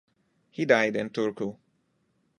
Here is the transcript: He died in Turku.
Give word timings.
He 0.49 0.65
died 0.65 0.95
in 0.95 1.11
Turku. 1.11 1.59